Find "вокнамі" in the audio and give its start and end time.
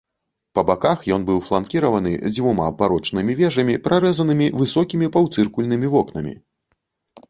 5.97-6.33